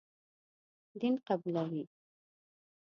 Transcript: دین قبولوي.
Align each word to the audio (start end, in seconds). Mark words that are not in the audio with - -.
دین 0.99 1.15
قبولوي. 1.27 1.83